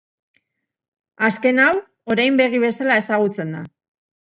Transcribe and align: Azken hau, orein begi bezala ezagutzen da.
Azken 1.27 1.61
hau, 1.67 1.69
orein 2.15 2.41
begi 2.41 2.65
bezala 2.67 2.99
ezagutzen 3.05 3.57
da. 3.59 3.65